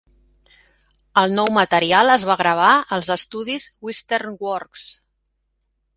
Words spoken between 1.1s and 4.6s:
El nou material es va gravar als estudis Western